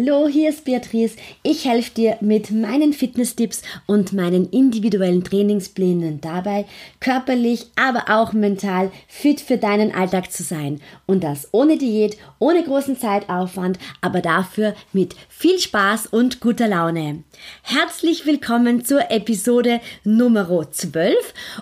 Hallo, 0.00 0.28
hier 0.28 0.48
ist 0.48 0.64
Beatrice. 0.64 1.16
Ich 1.42 1.66
helfe 1.66 1.90
dir 1.94 2.16
mit 2.22 2.50
meinen 2.50 2.94
Fitnesstipps 2.94 3.60
und 3.86 4.14
meinen 4.14 4.48
individuellen 4.48 5.24
Trainingsplänen 5.24 6.22
dabei, 6.22 6.64
körperlich, 7.00 7.66
aber 7.76 8.04
auch 8.08 8.32
mental 8.32 8.90
fit 9.08 9.42
für 9.42 9.58
deinen 9.58 9.94
Alltag 9.94 10.32
zu 10.32 10.42
sein. 10.42 10.80
Und 11.04 11.22
das 11.22 11.48
ohne 11.52 11.76
Diät, 11.76 12.16
ohne 12.38 12.62
großen 12.62 12.96
Zeitaufwand, 12.98 13.78
aber 14.00 14.22
dafür 14.22 14.74
mit 14.94 15.14
viel 15.28 15.58
Spaß 15.58 16.06
und 16.06 16.40
guter 16.40 16.68
Laune. 16.68 17.22
Herzlich 17.62 18.24
willkommen 18.24 18.86
zur 18.86 19.10
Episode 19.10 19.80
Nummer 20.04 20.70
12. 20.70 21.14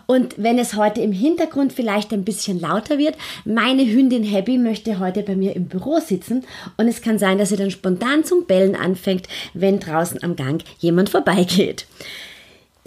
Und 0.06 0.34
wenn 0.36 0.60
es 0.60 0.74
heute 0.74 1.00
im 1.00 1.12
Hintergrund 1.12 1.72
vielleicht 1.72 2.12
ein 2.12 2.24
bisschen 2.24 2.60
lauter 2.60 2.98
wird, 2.98 3.16
meine 3.44 3.84
Hündin 3.84 4.22
Happy 4.22 4.58
möchte 4.58 5.00
heute 5.00 5.24
bei 5.24 5.34
mir 5.34 5.56
im 5.56 5.66
Büro 5.66 5.98
sitzen 5.98 6.44
und 6.76 6.86
es 6.86 7.02
kann 7.02 7.18
sein, 7.18 7.38
dass 7.38 7.48
sie 7.48 7.56
dann 7.56 7.72
spontan 7.72 8.18
an 8.18 8.24
zum 8.28 8.46
Bellen 8.46 8.76
anfängt, 8.76 9.26
wenn 9.54 9.80
draußen 9.80 10.22
am 10.22 10.36
Gang 10.36 10.62
jemand 10.78 11.10
vorbeigeht. 11.10 11.86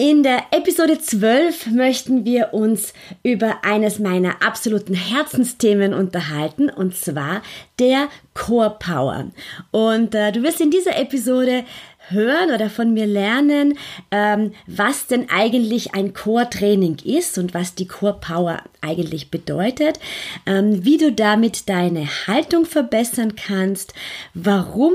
In 0.01 0.23
der 0.23 0.45
Episode 0.49 0.97
12 0.97 1.67
möchten 1.67 2.25
wir 2.25 2.55
uns 2.55 2.91
über 3.21 3.63
eines 3.63 3.99
meiner 3.99 4.41
absoluten 4.41 4.95
Herzensthemen 4.95 5.93
unterhalten, 5.93 6.71
und 6.71 6.95
zwar 6.95 7.43
der 7.77 8.09
Core 8.33 8.77
Power. 8.79 9.29
Und 9.69 10.15
äh, 10.15 10.31
du 10.31 10.41
wirst 10.41 10.59
in 10.59 10.71
dieser 10.71 10.97
Episode 10.97 11.65
hören 12.09 12.49
oder 12.51 12.71
von 12.71 12.95
mir 12.95 13.05
lernen, 13.05 13.77
ähm, 14.09 14.53
was 14.65 15.05
denn 15.05 15.29
eigentlich 15.29 15.93
ein 15.93 16.13
Core-Training 16.13 16.97
ist 17.03 17.37
und 17.37 17.53
was 17.53 17.75
die 17.75 17.87
Core-Power 17.87 18.63
eigentlich 18.81 19.29
bedeutet, 19.29 19.99
ähm, 20.47 20.83
wie 20.83 20.97
du 20.97 21.11
damit 21.11 21.69
deine 21.69 22.07
Haltung 22.25 22.65
verbessern 22.65 23.35
kannst, 23.35 23.93
warum 24.33 24.93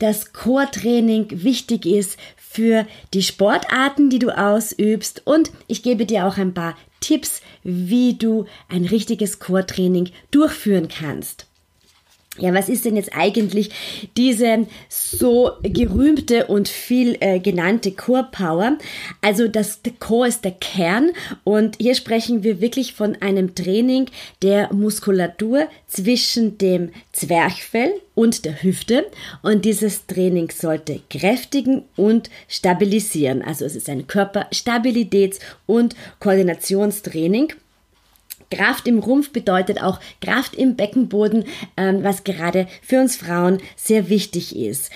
das 0.00 0.32
Core-Training 0.32 1.28
wichtig 1.30 1.86
ist 1.86 2.18
für 2.50 2.86
die 3.14 3.22
Sportarten, 3.22 4.10
die 4.10 4.18
du 4.18 4.30
ausübst 4.30 5.22
und 5.24 5.50
ich 5.66 5.82
gebe 5.82 6.06
dir 6.06 6.26
auch 6.26 6.38
ein 6.38 6.54
paar 6.54 6.76
Tipps, 7.00 7.42
wie 7.62 8.14
du 8.14 8.46
ein 8.68 8.84
richtiges 8.84 9.38
Core-Training 9.38 10.10
durchführen 10.30 10.88
kannst. 10.88 11.47
Ja, 12.38 12.54
was 12.54 12.68
ist 12.68 12.84
denn 12.84 12.96
jetzt 12.96 13.14
eigentlich 13.14 13.70
diese 14.16 14.66
so 14.88 15.50
gerühmte 15.62 16.46
und 16.46 16.68
viel 16.68 17.16
äh, 17.20 17.40
genannte 17.40 17.92
Core 17.92 18.28
Power? 18.30 18.78
Also 19.20 19.48
das 19.48 19.80
Core 19.98 20.28
ist 20.28 20.44
der 20.44 20.52
Kern 20.52 21.10
und 21.44 21.76
hier 21.80 21.94
sprechen 21.94 22.44
wir 22.44 22.60
wirklich 22.60 22.94
von 22.94 23.16
einem 23.20 23.54
Training 23.54 24.06
der 24.42 24.72
Muskulatur 24.72 25.68
zwischen 25.88 26.58
dem 26.58 26.90
Zwerchfell 27.12 27.92
und 28.14 28.44
der 28.44 28.62
Hüfte 28.62 29.06
und 29.42 29.64
dieses 29.64 30.06
Training 30.06 30.50
sollte 30.50 31.00
kräftigen 31.10 31.84
und 31.96 32.30
stabilisieren. 32.48 33.42
Also 33.42 33.64
es 33.64 33.76
ist 33.76 33.88
ein 33.88 34.06
Körperstabilitäts- 34.06 35.40
und 35.66 35.94
Koordinationstraining. 36.20 37.52
Kraft 38.50 38.86
im 38.86 38.98
Rumpf 38.98 39.30
bedeutet 39.30 39.82
auch 39.82 40.00
Kraft 40.20 40.54
im 40.54 40.76
Beckenboden, 40.76 41.44
ähm, 41.76 42.02
was 42.02 42.24
gerade 42.24 42.66
für 42.82 43.00
uns 43.00 43.16
Frauen 43.16 43.58
sehr 43.76 44.08
wichtig 44.08 44.56
ist. 44.56 44.90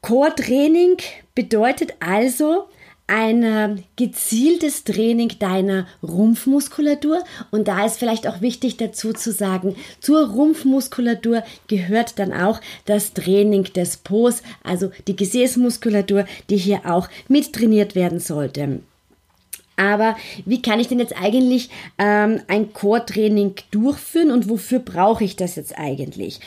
Core-Training 0.00 0.98
bedeutet 1.34 1.94
also, 2.00 2.68
ein 3.06 3.84
gezieltes 3.96 4.84
Training 4.84 5.32
deiner 5.38 5.86
Rumpfmuskulatur. 6.02 7.22
Und 7.50 7.68
da 7.68 7.84
ist 7.84 7.98
vielleicht 7.98 8.26
auch 8.26 8.40
wichtig 8.40 8.76
dazu 8.76 9.12
zu 9.12 9.32
sagen, 9.32 9.76
zur 10.00 10.28
Rumpfmuskulatur 10.28 11.42
gehört 11.68 12.18
dann 12.18 12.32
auch 12.32 12.60
das 12.86 13.12
Training 13.12 13.64
des 13.64 13.98
Po's, 13.98 14.42
also 14.62 14.90
die 15.06 15.16
Gesäßmuskulatur, 15.16 16.24
die 16.48 16.56
hier 16.56 16.80
auch 16.86 17.08
mit 17.28 17.52
trainiert 17.52 17.94
werden 17.94 18.20
sollte. 18.20 18.80
Aber 19.76 20.16
wie 20.44 20.62
kann 20.62 20.80
ich 20.80 20.88
denn 20.88 20.98
jetzt 20.98 21.16
eigentlich 21.20 21.70
ähm, 21.98 22.40
ein 22.48 22.72
Core-Training 22.72 23.54
durchführen 23.70 24.30
und 24.30 24.48
wofür 24.48 24.78
brauche 24.78 25.24
ich 25.24 25.36
das 25.36 25.56
jetzt 25.56 25.78
eigentlich? 25.78 26.40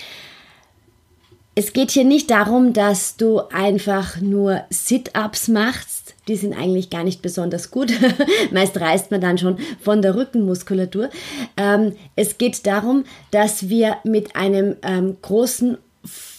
Es 1.59 1.73
geht 1.73 1.89
hier 1.89 2.03
nicht 2.03 2.29
darum, 2.29 2.73
dass 2.73 3.17
du 3.17 3.39
einfach 3.49 4.21
nur 4.21 4.61
Sit-ups 4.69 5.47
machst. 5.47 6.13
Die 6.27 6.35
sind 6.35 6.53
eigentlich 6.53 6.91
gar 6.91 7.03
nicht 7.03 7.23
besonders 7.23 7.71
gut. 7.71 7.91
Meist 8.51 8.79
reißt 8.79 9.09
man 9.09 9.21
dann 9.21 9.39
schon 9.39 9.57
von 9.81 10.03
der 10.03 10.15
Rückenmuskulatur. 10.15 11.09
Ähm, 11.57 11.93
es 12.15 12.37
geht 12.37 12.67
darum, 12.67 13.05
dass 13.31 13.69
wir 13.69 13.97
mit 14.03 14.35
einem 14.35 14.75
ähm, 14.83 15.17
großen 15.19 15.79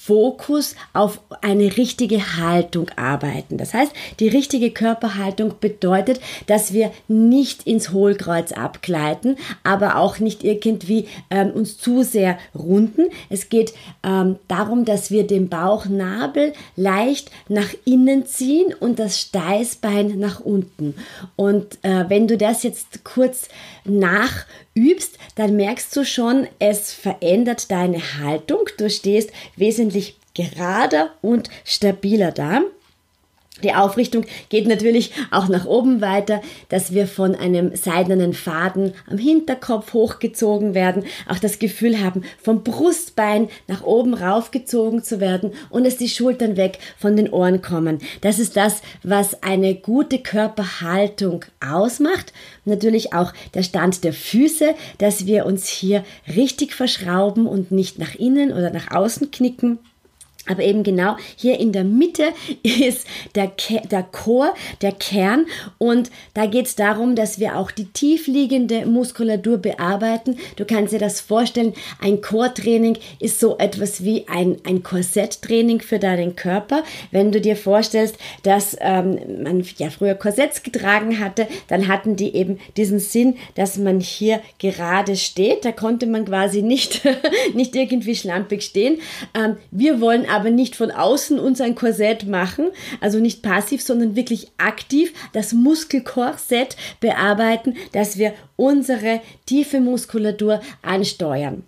Fokus 0.08 0.74
auf 0.94 1.20
eine 1.42 1.76
richtige 1.76 2.38
Haltung 2.38 2.90
arbeiten. 2.96 3.58
Das 3.58 3.74
heißt, 3.74 3.92
die 4.20 4.28
richtige 4.28 4.70
Körperhaltung 4.70 5.56
bedeutet, 5.60 6.18
dass 6.46 6.72
wir 6.72 6.92
nicht 7.08 7.66
ins 7.66 7.92
Hohlkreuz 7.92 8.52
abgleiten, 8.52 9.36
aber 9.64 9.96
auch 9.96 10.18
nicht 10.18 10.44
irgendwie 10.44 11.08
ähm, 11.28 11.50
uns 11.50 11.76
zu 11.76 12.04
sehr 12.04 12.38
runden. 12.54 13.02
Es 13.28 13.50
geht 13.50 13.74
ähm, 14.02 14.36
darum, 14.48 14.86
dass 14.86 15.10
wir 15.10 15.26
den 15.26 15.50
Bauchnabel 15.50 16.54
leicht 16.74 17.30
nach 17.50 17.74
innen 17.84 18.24
ziehen 18.24 18.72
und 18.80 18.98
das 18.98 19.20
Steißbein 19.20 20.18
nach 20.18 20.40
unten. 20.40 20.94
Und 21.36 21.84
äh, 21.84 22.06
wenn 22.08 22.26
du 22.26 22.38
das 22.38 22.62
jetzt 22.62 23.04
kurz 23.04 23.50
nachübst, 24.78 25.18
dann 25.34 25.56
merkst 25.56 25.94
du 25.96 26.04
schon, 26.04 26.48
es 26.58 26.92
verändert 26.92 27.70
deine 27.70 28.00
Haltung. 28.18 28.68
Du 28.78 28.88
stehst 28.88 29.30
wesentlich 29.56 30.16
gerader 30.34 31.14
und 31.20 31.50
stabiler 31.64 32.32
da. 32.32 32.62
Die 33.62 33.74
Aufrichtung 33.74 34.24
geht 34.50 34.68
natürlich 34.68 35.12
auch 35.30 35.48
nach 35.48 35.64
oben 35.64 36.00
weiter, 36.00 36.40
dass 36.68 36.92
wir 36.92 37.06
von 37.06 37.34
einem 37.34 37.74
seidenen 37.74 38.32
Faden 38.32 38.92
am 39.10 39.18
Hinterkopf 39.18 39.92
hochgezogen 39.92 40.74
werden, 40.74 41.04
auch 41.28 41.38
das 41.38 41.58
Gefühl 41.58 42.02
haben, 42.02 42.22
vom 42.40 42.62
Brustbein 42.62 43.48
nach 43.66 43.82
oben 43.82 44.14
raufgezogen 44.14 45.02
zu 45.02 45.20
werden 45.20 45.52
und 45.70 45.84
dass 45.84 45.96
die 45.96 46.08
Schultern 46.08 46.56
weg 46.56 46.78
von 46.96 47.16
den 47.16 47.30
Ohren 47.30 47.62
kommen. 47.62 47.98
Das 48.20 48.38
ist 48.38 48.56
das, 48.56 48.82
was 49.02 49.42
eine 49.42 49.74
gute 49.74 50.20
Körperhaltung 50.20 51.44
ausmacht. 51.60 52.32
Natürlich 52.64 53.12
auch 53.12 53.32
der 53.54 53.62
Stand 53.62 54.04
der 54.04 54.12
Füße, 54.12 54.74
dass 54.98 55.26
wir 55.26 55.46
uns 55.46 55.66
hier 55.66 56.04
richtig 56.34 56.74
verschrauben 56.74 57.46
und 57.46 57.72
nicht 57.72 57.98
nach 57.98 58.14
innen 58.14 58.52
oder 58.52 58.70
nach 58.70 58.90
außen 58.90 59.30
knicken. 59.30 59.78
Aber 60.48 60.62
eben 60.62 60.82
genau 60.82 61.16
hier 61.36 61.60
in 61.60 61.72
der 61.72 61.84
Mitte 61.84 62.32
ist 62.62 63.06
der, 63.34 63.52
der 63.90 64.02
Chor, 64.02 64.54
der 64.82 64.92
Kern. 64.92 65.46
Und 65.78 66.10
da 66.34 66.46
geht 66.46 66.66
es 66.66 66.76
darum, 66.76 67.14
dass 67.14 67.38
wir 67.38 67.56
auch 67.56 67.70
die 67.70 67.86
tiefliegende 67.86 68.86
Muskulatur 68.86 69.58
bearbeiten. 69.58 70.38
Du 70.56 70.64
kannst 70.64 70.92
dir 70.92 70.98
das 70.98 71.20
vorstellen, 71.20 71.74
ein 72.00 72.20
Chortraining 72.20 72.98
ist 73.20 73.40
so 73.40 73.58
etwas 73.58 74.02
wie 74.02 74.26
ein, 74.28 74.56
ein 74.64 74.82
Korsetttraining 74.82 75.80
für 75.80 75.98
deinen 75.98 76.34
Körper. 76.34 76.82
Wenn 77.10 77.32
du 77.32 77.40
dir 77.40 77.56
vorstellst, 77.56 78.16
dass 78.42 78.76
ähm, 78.80 79.42
man 79.42 79.64
ja 79.76 79.90
früher 79.90 80.14
Korsetts 80.14 80.62
getragen 80.62 81.18
hatte, 81.18 81.46
dann 81.68 81.88
hatten 81.88 82.16
die 82.16 82.34
eben 82.34 82.58
diesen 82.76 82.98
Sinn, 82.98 83.36
dass 83.54 83.76
man 83.76 84.00
hier 84.00 84.40
gerade 84.58 85.16
steht. 85.16 85.64
Da 85.64 85.72
konnte 85.72 86.06
man 86.06 86.24
quasi 86.24 86.62
nicht, 86.62 87.02
nicht 87.54 87.74
irgendwie 87.76 88.14
schlampig 88.14 88.62
stehen. 88.62 89.00
Ähm, 89.34 89.56
wir 89.70 90.00
wollen 90.00 90.26
aber 90.28 90.37
aber 90.38 90.50
nicht 90.50 90.76
von 90.76 90.92
außen 90.92 91.40
uns 91.40 91.60
ein 91.60 91.74
Korsett 91.74 92.28
machen, 92.28 92.68
also 93.00 93.18
nicht 93.18 93.42
passiv, 93.42 93.82
sondern 93.82 94.14
wirklich 94.14 94.52
aktiv 94.56 95.12
das 95.32 95.52
Muskelkorsett 95.52 96.76
bearbeiten, 97.00 97.74
dass 97.90 98.18
wir 98.18 98.34
unsere 98.54 99.20
tiefe 99.46 99.80
Muskulatur 99.80 100.60
ansteuern. 100.80 101.64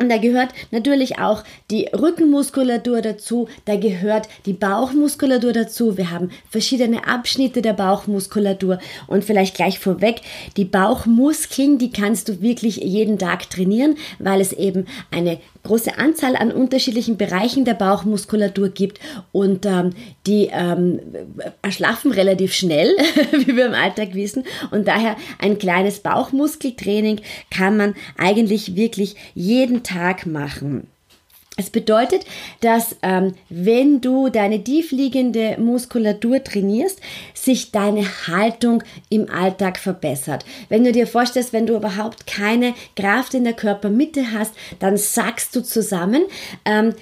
Und 0.00 0.08
da 0.08 0.16
gehört 0.16 0.48
natürlich 0.70 1.18
auch 1.18 1.44
die 1.70 1.84
Rückenmuskulatur 1.92 3.02
dazu, 3.02 3.48
da 3.66 3.76
gehört 3.76 4.28
die 4.46 4.54
Bauchmuskulatur 4.54 5.52
dazu. 5.52 5.98
Wir 5.98 6.10
haben 6.10 6.30
verschiedene 6.48 7.06
Abschnitte 7.06 7.60
der 7.60 7.74
Bauchmuskulatur 7.74 8.78
und 9.08 9.24
vielleicht 9.24 9.56
gleich 9.56 9.78
vorweg, 9.78 10.22
die 10.56 10.64
Bauchmuskeln, 10.64 11.76
die 11.76 11.90
kannst 11.90 12.30
du 12.30 12.40
wirklich 12.40 12.76
jeden 12.76 13.18
Tag 13.18 13.50
trainieren, 13.50 13.96
weil 14.18 14.40
es 14.40 14.54
eben 14.54 14.86
eine 15.10 15.38
große 15.64 15.98
Anzahl 15.98 16.34
an 16.34 16.50
unterschiedlichen 16.50 17.18
Bereichen 17.18 17.66
der 17.66 17.74
Bauchmuskulatur 17.74 18.70
gibt 18.70 18.98
und 19.32 19.66
ähm, 19.66 19.90
die 20.26 20.48
ähm, 20.50 21.00
erschlaffen 21.60 22.12
relativ 22.12 22.54
schnell, 22.54 22.96
wie 23.32 23.54
wir 23.54 23.66
im 23.66 23.74
Alltag 23.74 24.14
wissen. 24.14 24.44
Und 24.70 24.88
daher 24.88 25.16
ein 25.38 25.58
kleines 25.58 26.00
Bauchmuskeltraining 26.00 27.20
kann 27.50 27.76
man 27.76 27.94
eigentlich 28.16 28.74
wirklich 28.74 29.16
jeden 29.34 29.82
Tag 29.82 29.89
machen. 30.26 30.86
Es 31.60 31.68
bedeutet, 31.68 32.24
dass 32.62 32.96
ähm, 33.02 33.34
wenn 33.50 34.00
du 34.00 34.30
deine 34.30 34.64
tiefliegende 34.64 35.56
Muskulatur 35.58 36.42
trainierst, 36.42 37.00
sich 37.34 37.70
deine 37.70 38.02
Haltung 38.28 38.82
im 39.10 39.28
Alltag 39.28 39.78
verbessert. 39.78 40.46
Wenn 40.70 40.84
du 40.84 40.92
dir 40.92 41.06
vorstellst, 41.06 41.52
wenn 41.52 41.66
du 41.66 41.76
überhaupt 41.76 42.26
keine 42.26 42.72
Kraft 42.96 43.34
in 43.34 43.44
der 43.44 43.52
Körpermitte 43.52 44.32
hast, 44.32 44.54
dann 44.78 44.96
sackst 44.96 45.54
du 45.54 45.60
zusammen. 45.60 46.22
Ähm, 46.64 46.94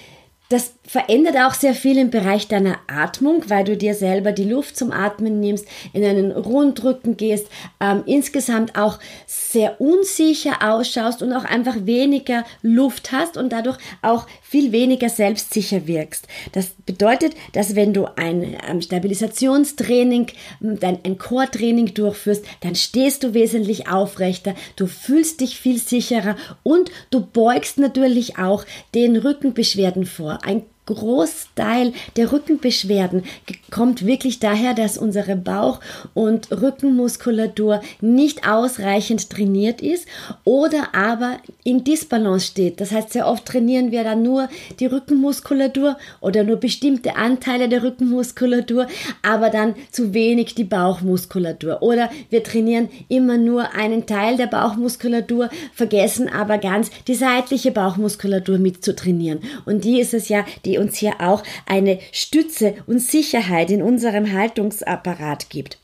das 0.49 0.73
verändert 0.83 1.37
auch 1.37 1.53
sehr 1.53 1.75
viel 1.75 1.99
im 1.99 2.09
Bereich 2.09 2.47
deiner 2.47 2.79
Atmung, 2.87 3.43
weil 3.47 3.63
du 3.63 3.77
dir 3.77 3.93
selber 3.93 4.31
die 4.31 4.45
Luft 4.45 4.75
zum 4.75 4.91
Atmen 4.91 5.39
nimmst, 5.39 5.67
in 5.93 6.03
einen 6.03 6.31
Rundrücken 6.31 7.15
gehst, 7.15 7.45
ähm, 7.79 8.01
insgesamt 8.07 8.75
auch 8.75 8.97
sehr 9.27 9.79
unsicher 9.79 10.57
ausschaust 10.61 11.21
und 11.21 11.31
auch 11.33 11.45
einfach 11.45 11.75
weniger 11.85 12.43
Luft 12.63 13.11
hast 13.11 13.37
und 13.37 13.53
dadurch 13.53 13.77
auch 14.01 14.25
viel 14.41 14.71
weniger 14.71 15.09
selbstsicher 15.09 15.85
wirkst. 15.85 16.27
Das 16.53 16.69
bedeutet, 16.87 17.35
dass 17.53 17.75
wenn 17.75 17.93
du 17.93 18.07
ein 18.15 18.57
ähm, 18.67 18.81
Stabilisationstraining, 18.81 20.31
ähm, 20.63 20.79
dein, 20.79 20.97
ein 21.05 21.19
Core-Training 21.19 21.93
durchführst, 21.93 22.43
dann 22.61 22.73
stehst 22.73 23.23
du 23.23 23.35
wesentlich 23.35 23.87
aufrechter, 23.87 24.55
du 24.75 24.87
fühlst 24.87 25.41
dich 25.41 25.59
viel 25.59 25.77
sicherer 25.77 26.35
und 26.63 26.89
du 27.11 27.21
beugst 27.21 27.77
natürlich 27.77 28.39
auch 28.39 28.65
den 28.95 29.15
Rückenbeschwerden 29.15 30.07
vor. 30.07 30.38
Ein 30.41 30.65
Großteil 30.89 31.93
der 32.15 32.31
Rückenbeschwerden 32.31 33.23
kommt 33.71 34.05
wirklich 34.05 34.39
daher, 34.39 34.73
dass 34.73 34.97
unsere 34.97 35.35
Bauch- 35.35 35.79
und 36.13 36.51
Rückenmuskulatur 36.51 37.81
nicht 38.01 38.47
ausreichend 38.47 39.29
trainiert 39.29 39.81
ist 39.81 40.07
oder 40.43 40.95
aber 40.95 41.37
in 41.63 41.83
Disbalance 41.83 42.47
steht. 42.47 42.81
Das 42.81 42.91
heißt, 42.91 43.13
sehr 43.13 43.27
oft 43.27 43.45
trainieren 43.45 43.91
wir 43.91 44.03
dann 44.03 44.23
nur 44.23 44.49
die 44.79 44.87
Rückenmuskulatur 44.87 45.97
oder 46.19 46.43
nur 46.43 46.57
bestimmte 46.57 47.15
Anteile 47.15 47.69
der 47.69 47.83
Rückenmuskulatur, 47.83 48.87
aber 49.21 49.49
dann 49.49 49.75
zu 49.91 50.13
wenig 50.13 50.55
die 50.55 50.63
Bauchmuskulatur. 50.63 51.81
Oder 51.81 52.09
wir 52.29 52.43
trainieren 52.43 52.89
immer 53.07 53.37
nur 53.37 53.73
einen 53.73 54.05
Teil 54.05 54.37
der 54.37 54.47
Bauchmuskulatur, 54.47 55.49
vergessen 55.73 56.29
aber 56.29 56.57
ganz 56.57 56.89
die 57.07 57.15
seitliche 57.15 57.71
Bauchmuskulatur 57.71 58.57
mit 58.57 58.83
zu 58.83 58.95
trainieren. 58.95 59.39
Und 59.65 59.83
die 59.83 59.99
ist 59.99 60.13
es 60.13 60.29
ja, 60.29 60.45
die 60.65 60.78
uns 60.79 60.97
hier 60.97 61.19
auch 61.19 61.43
eine 61.65 61.99
Stütze 62.11 62.75
und 62.87 62.99
Sicherheit 62.99 63.69
in 63.69 63.83
unserem 63.83 64.33
Haltungsapparat 64.33 65.49
gibt. 65.49 65.77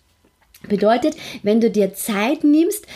Bedeutet, 0.68 1.16
wenn 1.44 1.62
du 1.62 1.70
dir 1.70 1.94
Zeit 1.94 2.44
nimmst, 2.44 2.88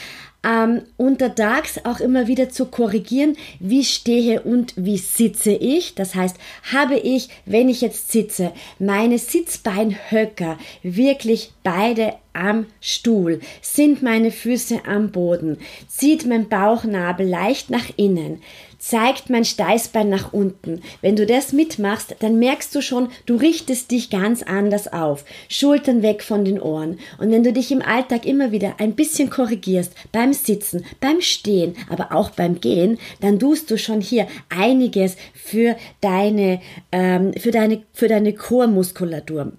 ähm, 0.44 0.84
untertags 0.96 1.82
auch 1.84 2.00
immer 2.00 2.28
wieder 2.28 2.50
zu 2.50 2.66
korrigieren, 2.66 3.36
wie 3.60 3.84
stehe 3.84 4.42
und 4.42 4.74
wie 4.78 4.98
sitze 4.98 5.52
ich. 5.52 5.96
Das 5.96 6.16
heißt, 6.16 6.38
habe 6.72 6.96
ich, 6.98 7.30
wenn 7.46 7.68
ich 7.68 7.82
jetzt 7.82 8.12
sitze, 8.12 8.54
meine 8.80 9.18
Sitzbeinhöcker 9.18 10.58
wirklich 10.82 11.52
beide 11.64 12.14
am 12.32 12.68
Stuhl? 12.80 13.42
Sind 13.62 14.02
meine 14.02 14.32
Füße 14.32 14.82
am 14.88 15.12
Boden? 15.12 15.58
Zieht 15.88 16.26
mein 16.26 16.48
Bauchnabel 16.48 17.28
leicht 17.28 17.70
nach 17.70 17.90
innen? 17.98 18.42
Zeigt 18.80 19.30
mein 19.30 19.46
Steißbein 19.46 20.10
nach 20.10 20.34
unten. 20.34 20.82
Wenn 21.02 21.16
du 21.16 21.26
das 21.26 21.54
mitmachst, 21.54 22.16
dann 22.20 22.40
merkst 22.40 22.74
du 22.74 22.82
schon, 22.82 23.10
du 23.26 23.36
richtest 23.36 23.92
dich 23.92 24.10
ganz 24.10 24.42
anders 24.42 24.92
auf. 24.92 25.26
Schultern 25.50 26.02
weg 26.02 26.24
von 26.24 26.46
den 26.46 26.60
Ohren. 26.60 27.00
Und 27.20 27.32
wenn 27.32 27.44
du 27.44 27.54
dich 27.54 27.72
im 27.72 27.82
Alltag 27.82 28.26
immer 28.26 28.52
wieder 28.52 28.76
ein 28.80 28.96
bisschen 28.96 29.30
korrigierst, 29.30 29.94
beim 30.12 30.34
Sitzen, 30.34 30.86
beim 31.02 31.22
Stehen, 31.22 31.76
aber 31.90 32.14
auch 32.14 32.32
beim 32.32 32.60
Gehen, 32.62 32.98
dann 33.22 33.38
tust 33.38 33.70
du 33.70 33.78
schon 33.78 34.02
hier 34.02 34.28
einiges 34.50 35.18
für 35.34 35.76
deine, 36.02 36.62
ähm, 36.92 37.34
für 37.34 37.52
deine, 37.52 37.84
für 37.94 38.08
deine 38.08 38.34
Chormuskulatur. 38.34 39.52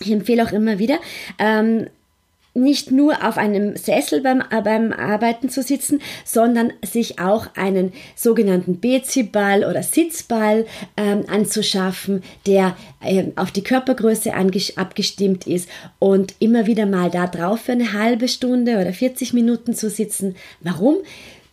Ich 0.00 0.10
empfehle 0.10 0.44
auch 0.44 0.52
immer 0.52 0.78
wieder, 0.78 0.98
ähm, 1.38 1.86
nicht 2.58 2.90
nur 2.90 3.26
auf 3.26 3.38
einem 3.38 3.76
Sessel 3.76 4.20
beim, 4.20 4.42
äh, 4.50 4.62
beim 4.62 4.92
Arbeiten 4.92 5.48
zu 5.48 5.62
sitzen, 5.62 6.00
sondern 6.24 6.72
sich 6.84 7.18
auch 7.18 7.48
einen 7.56 7.92
sogenannten 8.14 8.80
Beziball 8.80 9.64
oder 9.64 9.82
Sitzball 9.82 10.66
ähm, 10.96 11.24
anzuschaffen, 11.28 12.22
der 12.46 12.76
ähm, 13.02 13.32
auf 13.36 13.50
die 13.50 13.62
Körpergröße 13.62 14.32
abgestimmt 14.76 15.46
ist 15.46 15.68
und 15.98 16.34
immer 16.38 16.66
wieder 16.66 16.86
mal 16.86 17.10
da 17.10 17.26
drauf 17.26 17.60
für 17.60 17.72
eine 17.72 17.92
halbe 17.92 18.28
Stunde 18.28 18.78
oder 18.78 18.92
40 18.92 19.32
Minuten 19.32 19.74
zu 19.74 19.90
sitzen. 19.90 20.36
Warum? 20.60 20.96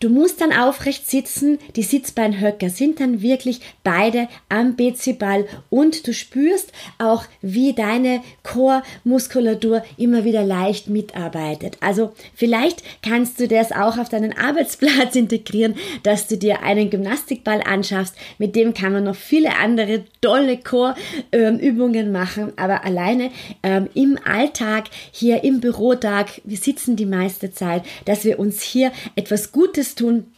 Du 0.05 0.11
musst 0.11 0.39
dann 0.39 0.53
aufrecht 0.53 1.09
sitzen, 1.09 1.57
die 1.75 1.81
Sitzbeinhöcker 1.81 2.69
sind 2.69 2.99
dann 2.99 3.23
wirklich 3.23 3.61
beide 3.83 4.27
am 4.49 4.75
Beziball 4.75 5.47
und 5.71 6.05
du 6.05 6.13
spürst 6.13 6.71
auch, 6.99 7.25
wie 7.41 7.73
deine 7.73 8.21
Chormuskulatur 8.43 9.83
immer 9.97 10.23
wieder 10.23 10.43
leicht 10.43 10.89
mitarbeitet. 10.89 11.77
Also 11.81 12.13
vielleicht 12.35 12.83
kannst 13.01 13.39
du 13.39 13.47
das 13.47 13.71
auch 13.71 13.97
auf 13.97 14.07
deinen 14.07 14.37
Arbeitsplatz 14.37 15.15
integrieren, 15.15 15.73
dass 16.03 16.27
du 16.27 16.37
dir 16.37 16.61
einen 16.61 16.91
Gymnastikball 16.91 17.63
anschaffst, 17.65 18.13
mit 18.37 18.55
dem 18.55 18.75
kann 18.75 18.93
man 18.93 19.05
noch 19.05 19.15
viele 19.15 19.57
andere 19.57 20.03
tolle 20.21 20.59
Chorübungen 20.59 22.11
machen, 22.11 22.53
aber 22.57 22.85
alleine 22.85 23.31
ähm, 23.63 23.89
im 23.95 24.19
Alltag, 24.23 24.85
hier 25.11 25.43
im 25.43 25.61
Bürotag, 25.61 26.41
wir 26.43 26.57
sitzen 26.57 26.95
die 26.95 27.07
meiste 27.07 27.49
Zeit, 27.49 27.81
dass 28.05 28.23
wir 28.23 28.37
uns 28.37 28.61
hier 28.61 28.91
etwas 29.15 29.51
Gutes 29.51 29.94
Tun, 29.95 30.31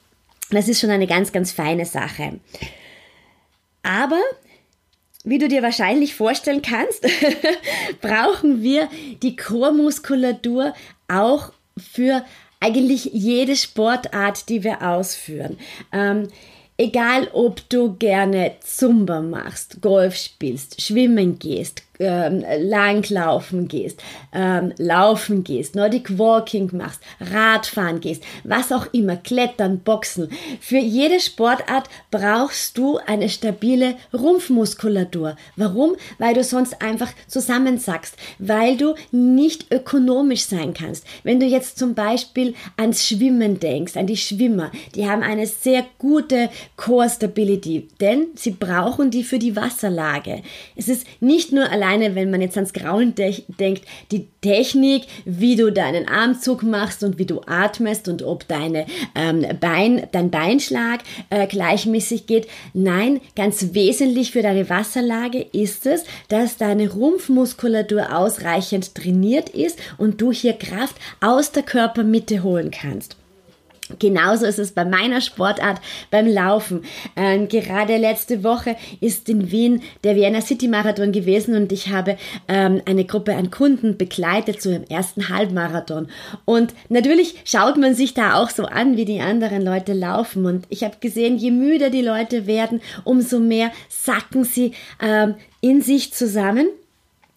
das 0.49 0.67
ist 0.67 0.79
schon 0.79 0.89
eine 0.89 1.07
ganz, 1.07 1.31
ganz 1.31 1.51
feine 1.51 1.85
Sache. 1.85 2.39
Aber 3.83 4.21
wie 5.23 5.39
du 5.39 5.47
dir 5.47 5.61
wahrscheinlich 5.61 6.15
vorstellen 6.15 6.61
kannst, 6.61 7.05
brauchen 8.01 8.61
wir 8.63 8.89
die 9.21 9.35
Chormuskulatur 9.35 10.73
auch 11.07 11.51
für 11.77 12.23
eigentlich 12.59 13.05
jede 13.13 13.55
Sportart, 13.55 14.49
die 14.49 14.63
wir 14.63 14.81
ausführen. 14.81 15.57
Ähm, 15.91 16.29
egal, 16.77 17.29
ob 17.33 17.67
du 17.69 17.95
gerne 17.95 18.53
Zumba 18.61 19.21
machst, 19.21 19.81
Golf 19.81 20.15
spielst, 20.15 20.81
schwimmen 20.81 21.39
gehst, 21.39 21.83
ähm, 21.99 22.43
Langlaufen 22.59 23.67
gehst, 23.67 24.01
ähm, 24.33 24.73
Laufen 24.77 25.43
gehst, 25.43 25.75
Nordic 25.75 26.17
Walking 26.17 26.69
machst, 26.73 27.01
Radfahren 27.19 27.99
gehst, 27.99 28.23
was 28.43 28.71
auch 28.71 28.87
immer, 28.93 29.15
Klettern, 29.17 29.79
Boxen. 29.79 30.29
Für 30.59 30.77
jede 30.77 31.19
Sportart 31.19 31.89
brauchst 32.11 32.77
du 32.77 32.97
eine 33.05 33.29
stabile 33.29 33.95
Rumpfmuskulatur. 34.13 35.35
Warum? 35.55 35.95
Weil 36.17 36.33
du 36.33 36.43
sonst 36.43 36.81
einfach 36.81 37.09
zusammensackst, 37.27 38.15
weil 38.39 38.77
du 38.77 38.95
nicht 39.11 39.71
ökonomisch 39.71 40.43
sein 40.43 40.73
kannst. 40.73 41.05
Wenn 41.23 41.39
du 41.39 41.45
jetzt 41.45 41.77
zum 41.77 41.93
Beispiel 41.93 42.53
ans 42.77 43.05
Schwimmen 43.05 43.59
denkst, 43.59 43.97
an 43.97 44.07
die 44.07 44.17
Schwimmer, 44.17 44.71
die 44.95 45.09
haben 45.09 45.23
eine 45.23 45.47
sehr 45.47 45.85
gute 45.97 46.49
Core 46.75 47.09
Stability, 47.09 47.87
denn 47.99 48.27
sie 48.35 48.51
brauchen 48.51 49.11
die 49.11 49.23
für 49.23 49.39
die 49.39 49.55
Wasserlage. 49.55 50.41
Es 50.75 50.87
ist 50.87 51.05
nicht 51.19 51.51
nur 51.51 51.69
allein 51.69 51.86
alleine, 51.87 52.15
wenn 52.15 52.31
man 52.31 52.41
jetzt 52.41 52.57
ans 52.57 52.73
Grauen 52.73 53.15
de 53.15 53.43
denkt, 53.59 53.83
die 54.11 54.27
Technik, 54.41 55.03
wie 55.25 55.55
du 55.55 55.71
deinen 55.71 56.07
Armzug 56.07 56.63
machst 56.63 57.03
und 57.03 57.17
wie 57.17 57.25
du 57.25 57.41
atmest 57.45 58.07
und 58.07 58.23
ob 58.23 58.47
deine, 58.47 58.85
ähm, 59.15 59.45
Bein, 59.59 60.07
dein 60.11 60.29
Beinschlag 60.29 61.01
äh, 61.29 61.47
gleichmäßig 61.47 62.27
geht. 62.27 62.47
Nein, 62.73 63.21
ganz 63.35 63.73
wesentlich 63.73 64.31
für 64.31 64.41
deine 64.41 64.69
Wasserlage 64.69 65.45
ist 65.51 65.85
es, 65.85 66.03
dass 66.29 66.57
deine 66.57 66.89
Rumpfmuskulatur 66.91 68.15
ausreichend 68.15 68.95
trainiert 68.95 69.49
ist 69.49 69.79
und 69.97 70.21
du 70.21 70.31
hier 70.31 70.53
Kraft 70.53 70.95
aus 71.21 71.51
der 71.51 71.63
Körpermitte 71.63 72.43
holen 72.43 72.71
kannst. 72.71 73.17
Genauso 73.99 74.45
ist 74.45 74.59
es 74.59 74.71
bei 74.71 74.85
meiner 74.85 75.21
Sportart, 75.21 75.79
beim 76.11 76.27
Laufen. 76.27 76.83
Ähm, 77.15 77.47
gerade 77.47 77.97
letzte 77.97 78.43
Woche 78.43 78.75
ist 78.99 79.29
in 79.29 79.51
Wien 79.51 79.81
der 80.03 80.15
Vienna 80.15 80.41
City 80.41 80.67
Marathon 80.67 81.11
gewesen 81.11 81.55
und 81.55 81.71
ich 81.71 81.89
habe 81.89 82.17
ähm, 82.47 82.81
eine 82.85 83.05
Gruppe 83.05 83.35
an 83.35 83.49
Kunden 83.49 83.97
begleitet 83.97 84.61
zu 84.61 84.69
dem 84.69 84.83
ersten 84.83 85.29
Halbmarathon. 85.29 86.07
Und 86.45 86.73
natürlich 86.89 87.35
schaut 87.45 87.77
man 87.77 87.95
sich 87.95 88.13
da 88.13 88.35
auch 88.35 88.49
so 88.49 88.65
an, 88.65 88.97
wie 88.97 89.05
die 89.05 89.21
anderen 89.21 89.61
Leute 89.61 89.93
laufen. 89.93 90.45
Und 90.45 90.65
ich 90.69 90.83
habe 90.83 90.97
gesehen, 90.99 91.37
je 91.37 91.51
müder 91.51 91.89
die 91.89 92.01
Leute 92.01 92.45
werden, 92.45 92.81
umso 93.03 93.39
mehr 93.39 93.71
sacken 93.89 94.43
sie 94.43 94.73
ähm, 95.01 95.35
in 95.61 95.81
sich 95.81 96.13
zusammen. 96.13 96.67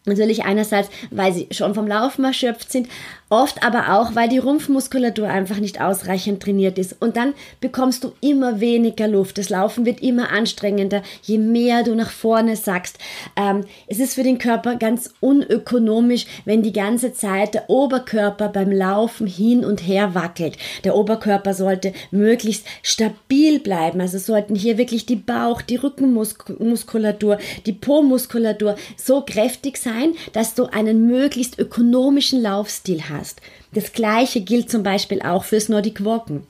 Natürlich 0.07 0.45
einerseits, 0.45 0.88
weil 1.11 1.33
sie 1.33 1.47
schon 1.50 1.75
vom 1.75 1.87
Laufen 1.87 2.25
erschöpft 2.25 2.73
sind, 2.73 2.88
Oft 3.32 3.62
aber 3.62 3.96
auch, 3.96 4.16
weil 4.16 4.28
die 4.28 4.38
Rumpfmuskulatur 4.38 5.28
einfach 5.28 5.58
nicht 5.58 5.80
ausreichend 5.80 6.42
trainiert 6.42 6.80
ist. 6.80 6.96
Und 6.99 7.16
dann 7.16 7.32
bekommst 7.60 8.02
du 8.02 8.12
immer 8.20 8.58
weniger 8.58 9.06
Luft. 9.06 9.38
Das 9.38 9.50
Laufen 9.50 9.87
wird 9.87 10.02
immer 10.02 10.32
anstrengender, 10.32 11.04
je 11.22 11.38
mehr 11.38 11.84
du 11.84 11.94
nach 11.94 12.10
vorne 12.10 12.56
sackst. 12.56 12.99
Ähm, 13.37 13.60
es 13.87 14.00
ist 14.00 14.14
für 14.14 14.25
den 14.25 14.38
Körper 14.38 14.75
ganz 14.75 15.14
unökonomisch, 15.20 16.26
wenn 16.44 16.64
die 16.64 16.72
ganze 16.72 17.12
Zeit 17.12 17.54
der 17.54 17.70
Oberkörper 17.70 18.49
beim 18.49 18.72
Laufen 18.72 19.28
hin 19.28 19.64
und 19.64 19.87
her 19.87 20.16
wackelt. 20.16 20.56
Der 20.82 20.96
Oberkörper 20.96 21.54
sollte 21.54 21.92
möglichst 22.10 22.66
stabil 22.82 23.60
bleiben. 23.60 24.00
Also 24.00 24.18
sollten 24.18 24.56
hier 24.56 24.76
wirklich 24.76 25.06
die 25.06 25.14
Bauch, 25.14 25.62
die 25.62 25.76
Rückenmuskulatur, 25.76 27.38
die 27.64 27.75
Po-Muskulatur 27.75 28.75
so 28.96 29.20
kräftig 29.20 29.76
sein, 29.76 30.14
dass 30.32 30.56
du 30.56 30.64
einen 30.64 31.06
möglichst 31.06 31.60
ökonomischen 31.60 32.42
Laufstil 32.42 33.02
hast 33.08 33.19
hast. 33.20 33.40
Das 33.72 33.92
gleiche 33.92 34.40
gilt 34.40 34.70
zum 34.70 34.82
Beispiel 34.82 35.22
auch 35.22 35.44
fürs 35.44 35.68
Nordic 35.68 36.04
Walken. 36.04 36.46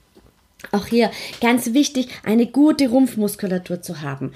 Auch 0.72 0.86
hier 0.86 1.10
ganz 1.40 1.72
wichtig, 1.72 2.08
eine 2.22 2.46
gute 2.46 2.88
Rumpfmuskulatur 2.88 3.82
zu 3.82 4.02
haben. 4.02 4.32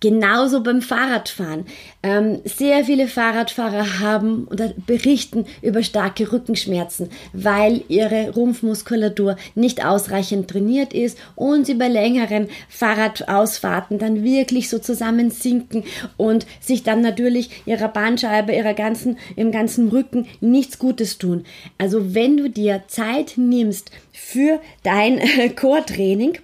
Genauso 0.00 0.62
beim 0.62 0.80
Fahrradfahren. 0.80 1.66
Ähm, 2.04 2.38
sehr 2.44 2.84
viele 2.84 3.08
Fahrradfahrer 3.08 3.98
haben 3.98 4.46
oder 4.46 4.72
berichten 4.86 5.44
über 5.60 5.82
starke 5.82 6.30
Rückenschmerzen, 6.30 7.10
weil 7.32 7.82
ihre 7.88 8.30
Rumpfmuskulatur 8.30 9.36
nicht 9.56 9.84
ausreichend 9.84 10.48
trainiert 10.48 10.94
ist 10.94 11.18
und 11.34 11.66
sie 11.66 11.74
bei 11.74 11.88
längeren 11.88 12.46
Fahrradausfahrten 12.68 13.98
dann 13.98 14.22
wirklich 14.22 14.68
so 14.68 14.78
zusammensinken 14.78 15.82
und 16.16 16.46
sich 16.60 16.84
dann 16.84 17.00
natürlich 17.00 17.62
ihrer 17.66 17.88
Bandscheibe, 17.88 18.54
ihrer 18.54 18.74
ganzen, 18.74 19.18
im 19.34 19.50
ganzen 19.50 19.88
Rücken 19.88 20.28
nichts 20.40 20.78
Gutes 20.78 21.18
tun. 21.18 21.44
Also 21.76 22.14
wenn 22.14 22.36
du 22.36 22.48
dir 22.48 22.84
Zeit 22.86 23.32
nimmst 23.34 23.90
für 24.12 24.60
dein 24.84 25.20
Core-Training, 25.56 26.38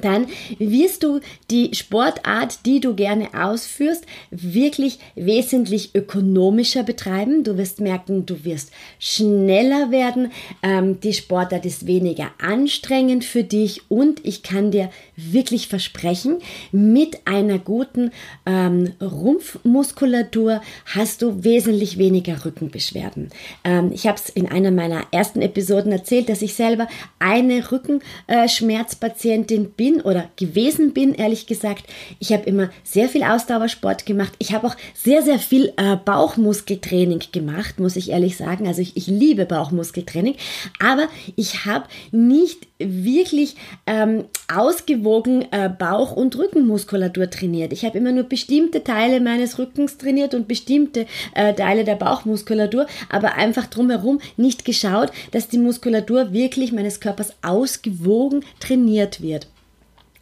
dann 0.00 0.26
wirst 0.58 1.02
du 1.02 1.20
die 1.50 1.74
Sportart, 1.74 2.64
die 2.64 2.80
du 2.80 2.94
gerne 2.94 3.28
ausführst, 3.34 4.06
wirklich 4.30 4.98
wesentlich 5.14 5.94
ökonomischer 5.94 6.82
betreiben. 6.82 7.44
Du 7.44 7.58
wirst 7.58 7.80
merken, 7.80 8.24
du 8.24 8.44
wirst 8.44 8.72
schneller 8.98 9.90
werden. 9.90 10.32
Ähm, 10.62 11.00
die 11.00 11.12
Sportart 11.12 11.66
ist 11.66 11.86
weniger 11.86 12.30
anstrengend 12.40 13.24
für 13.24 13.44
dich 13.44 13.90
und 13.90 14.24
ich 14.24 14.42
kann 14.42 14.70
dir 14.70 14.90
wirklich 15.16 15.68
versprechen, 15.68 16.38
mit 16.72 17.26
einer 17.26 17.58
guten 17.58 18.12
ähm, 18.46 18.92
Rumpfmuskulatur 19.00 20.62
hast 20.86 21.22
du 21.22 21.44
wesentlich 21.44 21.98
weniger 21.98 22.44
Rückenbeschwerden. 22.44 23.28
Ähm, 23.64 23.90
ich 23.92 24.06
habe 24.06 24.16
es 24.16 24.30
in 24.30 24.48
einer 24.48 24.70
meiner 24.70 25.02
ersten 25.10 25.42
Episoden 25.42 25.92
erzählt, 25.92 26.28
dass 26.28 26.40
ich 26.40 26.54
selber 26.54 26.88
eine 27.18 27.70
Rückenschmerzpatientin 27.70 29.72
bin 29.72 29.81
bin 29.82 30.00
oder 30.00 30.30
gewesen 30.36 30.92
bin, 30.92 31.12
ehrlich 31.12 31.48
gesagt. 31.48 31.86
Ich 32.20 32.32
habe 32.32 32.44
immer 32.44 32.70
sehr 32.84 33.08
viel 33.08 33.24
Ausdauersport 33.24 34.06
gemacht. 34.06 34.32
Ich 34.38 34.52
habe 34.52 34.68
auch 34.68 34.76
sehr, 34.94 35.22
sehr 35.22 35.40
viel 35.40 35.72
äh, 35.76 35.96
Bauchmuskeltraining 35.96 37.20
gemacht, 37.32 37.80
muss 37.80 37.96
ich 37.96 38.10
ehrlich 38.10 38.36
sagen. 38.36 38.68
Also 38.68 38.80
ich, 38.80 38.96
ich 38.96 39.08
liebe 39.08 39.44
Bauchmuskeltraining, 39.44 40.36
aber 40.78 41.08
ich 41.34 41.66
habe 41.66 41.86
nicht 42.12 42.68
wirklich 42.78 43.56
ähm, 43.88 44.26
ausgewogen 44.52 45.46
äh, 45.50 45.68
Bauch- 45.68 46.12
und 46.12 46.38
Rückenmuskulatur 46.38 47.28
trainiert. 47.28 47.72
Ich 47.72 47.84
habe 47.84 47.98
immer 47.98 48.12
nur 48.12 48.24
bestimmte 48.24 48.84
Teile 48.84 49.20
meines 49.20 49.58
Rückens 49.58 49.98
trainiert 49.98 50.32
und 50.32 50.46
bestimmte 50.46 51.06
äh, 51.34 51.54
Teile 51.54 51.82
der 51.82 51.96
Bauchmuskulatur, 51.96 52.86
aber 53.08 53.34
einfach 53.34 53.66
drumherum 53.66 54.20
nicht 54.36 54.64
geschaut, 54.64 55.10
dass 55.32 55.48
die 55.48 55.58
Muskulatur 55.58 56.32
wirklich 56.32 56.70
meines 56.70 57.00
Körpers 57.00 57.32
ausgewogen 57.42 58.44
trainiert 58.60 59.22
wird 59.22 59.48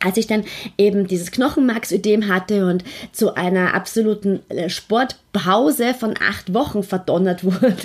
als 0.02 0.16
ich 0.16 0.26
dann 0.26 0.44
eben 0.78 1.06
dieses 1.06 1.30
Knochenmarksödem 1.30 2.28
hatte 2.28 2.66
und 2.66 2.84
zu 3.12 3.34
einer 3.34 3.74
absoluten 3.74 4.40
äh, 4.48 4.68
Sportpause 4.70 5.94
von 5.94 6.14
acht 6.20 6.52
Wochen 6.54 6.82
verdonnert 6.82 7.44
wurde, 7.44 7.76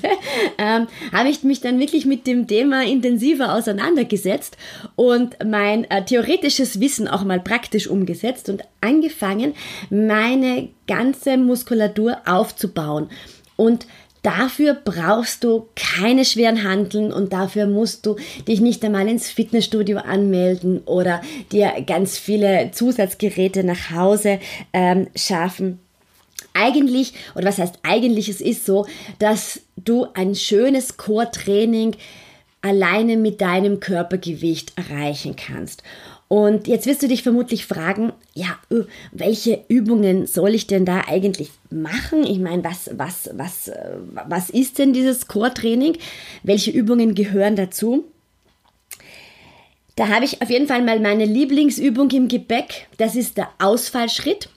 ähm, 0.57 0.88
habe 1.12 1.29
ich 1.29 1.43
mich 1.43 1.62
dann 1.62 1.79
wirklich 1.79 2.05
mit 2.05 2.25
dem 2.25 2.48
Thema 2.48 2.84
intensiver 2.84 3.53
auseinandergesetzt 3.53 4.57
und 4.95 5.36
mein 5.45 5.89
äh, 5.91 6.03
theoretisches 6.05 6.79
Wissen 6.79 7.07
auch 7.07 7.24
mal 7.24 7.39
praktisch 7.39 7.88
umgesetzt 7.88 8.50
und 8.50 8.63
angefangen, 8.81 9.53
meine 9.89 10.69
ganze 10.88 11.38
Muskulatur 11.38 12.17
aufzubauen. 12.25 13.10
Und 13.57 13.88
Dafür 14.25 14.74
brauchst 14.74 15.44
du 15.44 15.67
keine 15.75 16.25
schweren 16.25 16.63
Handeln 16.63 17.13
und 17.13 17.32
dafür 17.32 17.67
musst 17.67 18.08
du 18.08 18.15
dich 18.48 18.60
nicht 18.60 18.84
einmal 18.84 19.08
ins 19.08 19.29
Fitnessstudio 19.29 20.00
anmelden 20.00 20.82
oder 20.88 21.22
dir 21.51 21.72
ganz 21.86 22.17
viele 22.17 22.72
Zusatzgeräte 22.72 23.63
nach 23.63 23.91
Hause 23.91 24.39
ähm, 24.74 25.10
schaffen. 25.15 25.77
Eigentlich, 26.55 27.13
oder 27.36 27.46
was 27.46 27.60
heißt 27.60 27.75
eigentlich, 27.84 28.27
es 28.27 28.41
ist 28.41 28.65
so, 28.65 28.88
dass 29.20 29.62
du 29.77 30.08
ein 30.15 30.34
schönes 30.34 30.98
Core-Training 30.98 31.96
alleine 32.65 33.15
mit 33.15 33.41
deinem 33.41 33.79
Körpergewicht 33.79 34.74
erreichen 34.75 35.36
kannst. 35.36 35.84
Und 36.27 36.67
jetzt 36.67 36.88
wirst 36.88 37.03
du 37.03 37.07
dich 37.07 37.22
vermutlich 37.22 37.67
fragen, 37.67 38.12
ja, 38.34 38.57
äh, 38.72 38.86
welche 39.12 39.63
Übungen 39.67 40.25
soll 40.25 40.55
ich 40.55 40.65
denn 40.65 40.84
da 40.84 41.03
eigentlich 41.07 41.51
machen? 41.69 42.25
Ich 42.25 42.39
meine, 42.39 42.63
was, 42.63 42.89
was, 42.93 43.29
was, 43.34 43.67
äh, 43.67 43.91
was 44.27 44.50
ist 44.50 44.79
denn 44.79 44.91
dieses 44.91 45.27
Core-Training? 45.27 45.98
Welche 46.41 46.72
Übungen 46.72 47.13
gehören 47.13 47.55
dazu? 47.55 48.05
Da 49.95 50.07
habe 50.07 50.25
ich 50.25 50.41
auf 50.41 50.50
jeden 50.50 50.67
Fall 50.67 50.81
mal 50.81 51.00
meine 51.00 51.25
Lieblingsübung 51.25 52.10
im 52.10 52.27
Gepäck. 52.27 52.88
Das 52.98 53.15
ist 53.15 53.38
der 53.38 53.50
Ausfallschritt. 53.60 54.50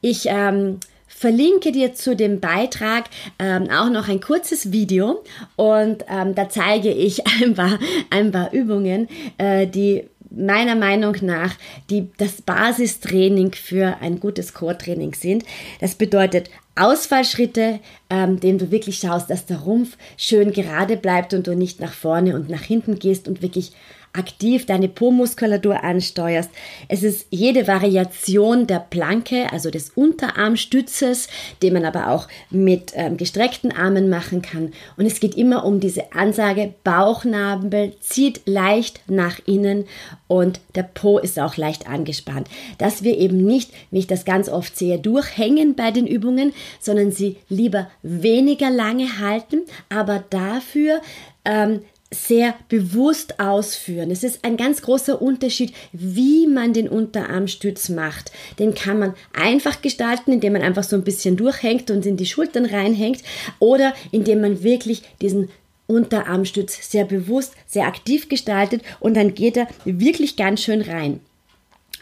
Ich 0.00 0.26
ähm, 0.26 0.78
verlinke 1.16 1.72
dir 1.72 1.94
zu 1.94 2.14
dem 2.14 2.40
Beitrag 2.40 3.04
ähm, 3.38 3.70
auch 3.70 3.88
noch 3.88 4.08
ein 4.08 4.20
kurzes 4.20 4.70
Video 4.70 5.24
und 5.56 6.04
ähm, 6.10 6.34
da 6.34 6.48
zeige 6.50 6.90
ich 6.90 7.26
ein 7.42 7.54
paar, 7.54 7.78
ein 8.10 8.30
paar 8.30 8.52
Übungen, 8.52 9.08
äh, 9.38 9.66
die 9.66 10.04
meiner 10.30 10.74
Meinung 10.74 11.16
nach 11.22 11.54
die, 11.88 12.10
das 12.18 12.42
Basistraining 12.42 13.52
für 13.52 13.96
ein 14.00 14.20
gutes 14.20 14.52
Core-Training 14.52 15.14
sind. 15.14 15.44
Das 15.80 15.94
bedeutet 15.94 16.50
Ausfallschritte, 16.74 17.80
ähm, 18.10 18.38
dem 18.38 18.58
du 18.58 18.70
wirklich 18.70 18.98
schaust, 18.98 19.30
dass 19.30 19.46
der 19.46 19.60
Rumpf 19.60 19.96
schön 20.18 20.52
gerade 20.52 20.98
bleibt 20.98 21.32
und 21.32 21.46
du 21.46 21.56
nicht 21.56 21.80
nach 21.80 21.94
vorne 21.94 22.34
und 22.34 22.50
nach 22.50 22.62
hinten 22.62 22.98
gehst 22.98 23.28
und 23.28 23.40
wirklich 23.40 23.72
aktiv 24.16 24.66
deine 24.66 24.88
Po-Muskulatur 24.88 25.82
ansteuerst. 25.82 26.50
Es 26.88 27.02
ist 27.02 27.26
jede 27.30 27.66
Variation 27.66 28.66
der 28.66 28.80
Planke, 28.80 29.52
also 29.52 29.70
des 29.70 29.90
Unterarmstützes, 29.90 31.28
den 31.62 31.74
man 31.74 31.84
aber 31.84 32.10
auch 32.10 32.28
mit 32.50 32.92
ähm, 32.94 33.16
gestreckten 33.16 33.72
Armen 33.72 34.08
machen 34.08 34.42
kann. 34.42 34.72
Und 34.96 35.06
es 35.06 35.20
geht 35.20 35.36
immer 35.36 35.64
um 35.64 35.80
diese 35.80 36.12
Ansage, 36.12 36.74
Bauchnabel 36.84 37.94
zieht 38.00 38.42
leicht 38.46 39.00
nach 39.08 39.40
innen 39.46 39.84
und 40.28 40.60
der 40.74 40.82
Po 40.82 41.18
ist 41.18 41.38
auch 41.38 41.56
leicht 41.56 41.88
angespannt. 41.88 42.48
Dass 42.78 43.02
wir 43.02 43.18
eben 43.18 43.44
nicht, 43.44 43.70
wie 43.90 44.00
ich 44.00 44.06
das 44.06 44.24
ganz 44.24 44.48
oft 44.48 44.76
sehe, 44.76 44.98
durchhängen 44.98 45.74
bei 45.74 45.90
den 45.90 46.06
Übungen, 46.06 46.52
sondern 46.80 47.12
sie 47.12 47.36
lieber 47.48 47.88
weniger 48.02 48.70
lange 48.70 49.20
halten, 49.20 49.62
aber 49.88 50.24
dafür 50.30 51.00
ähm, 51.44 51.80
sehr 52.10 52.54
bewusst 52.68 53.40
ausführen. 53.40 54.10
Es 54.10 54.22
ist 54.22 54.44
ein 54.44 54.56
ganz 54.56 54.82
großer 54.82 55.20
Unterschied, 55.20 55.72
wie 55.92 56.46
man 56.46 56.72
den 56.72 56.88
Unterarmstütz 56.88 57.88
macht. 57.88 58.30
Den 58.58 58.74
kann 58.74 58.98
man 58.98 59.14
einfach 59.32 59.82
gestalten, 59.82 60.32
indem 60.32 60.52
man 60.52 60.62
einfach 60.62 60.84
so 60.84 60.94
ein 60.94 61.04
bisschen 61.04 61.36
durchhängt 61.36 61.90
und 61.90 62.06
in 62.06 62.16
die 62.16 62.26
Schultern 62.26 62.64
reinhängt 62.64 63.22
oder 63.58 63.92
indem 64.12 64.40
man 64.40 64.62
wirklich 64.62 65.02
diesen 65.20 65.48
Unterarmstütz 65.88 66.90
sehr 66.90 67.04
bewusst, 67.04 67.54
sehr 67.66 67.86
aktiv 67.86 68.28
gestaltet 68.28 68.82
und 69.00 69.16
dann 69.16 69.34
geht 69.34 69.56
er 69.56 69.68
wirklich 69.84 70.36
ganz 70.36 70.62
schön 70.62 70.82
rein. 70.82 71.20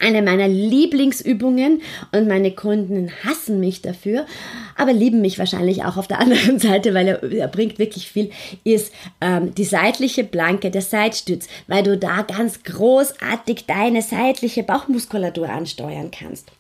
Eine 0.00 0.22
meiner 0.22 0.48
Lieblingsübungen 0.48 1.82
und 2.12 2.28
meine 2.28 2.50
Kunden 2.50 3.10
hassen 3.24 3.60
mich 3.60 3.82
dafür, 3.82 4.26
aber 4.76 4.92
lieben 4.92 5.20
mich 5.20 5.38
wahrscheinlich 5.38 5.84
auch 5.84 5.96
auf 5.96 6.08
der 6.08 6.20
anderen 6.24 6.58
Seite, 6.58 6.94
weil 6.94 7.08
er, 7.08 7.22
er 7.22 7.48
bringt 7.48 7.78
wirklich 7.78 8.08
viel, 8.10 8.30
ist 8.64 8.92
ähm, 9.20 9.54
die 9.54 9.64
seitliche 9.64 10.24
Planke, 10.24 10.70
der 10.70 10.82
Seitstütz, 10.82 11.48
weil 11.66 11.82
du 11.82 11.96
da 11.96 12.22
ganz 12.22 12.62
großartig 12.62 13.66
deine 13.66 14.02
seitliche 14.02 14.62
Bauchmuskulatur 14.62 15.48
ansteuern 15.48 16.10
kannst. 16.10 16.50